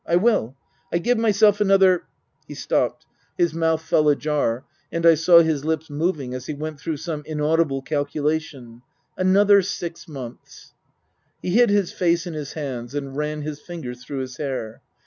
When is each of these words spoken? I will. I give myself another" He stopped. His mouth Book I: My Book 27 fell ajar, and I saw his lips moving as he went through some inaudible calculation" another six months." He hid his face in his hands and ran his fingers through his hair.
I 0.03 0.15
will. 0.15 0.55
I 0.91 0.97
give 0.97 1.19
myself 1.19 1.61
another" 1.61 2.05
He 2.47 2.55
stopped. 2.55 3.05
His 3.37 3.53
mouth 3.53 3.87
Book 3.87 3.93
I: 3.93 4.01
My 4.01 4.01
Book 4.13 4.19
27 4.19 4.31
fell 4.31 4.37
ajar, 4.41 4.65
and 4.91 5.05
I 5.05 5.13
saw 5.13 5.39
his 5.41 5.63
lips 5.63 5.89
moving 5.91 6.33
as 6.33 6.47
he 6.47 6.55
went 6.55 6.79
through 6.79 6.97
some 6.97 7.21
inaudible 7.27 7.83
calculation" 7.83 8.81
another 9.15 9.61
six 9.61 10.07
months." 10.07 10.73
He 11.39 11.51
hid 11.51 11.69
his 11.69 11.91
face 11.91 12.25
in 12.25 12.33
his 12.33 12.53
hands 12.53 12.95
and 12.95 13.15
ran 13.15 13.43
his 13.43 13.59
fingers 13.61 14.03
through 14.03 14.21
his 14.21 14.37
hair. 14.37 14.81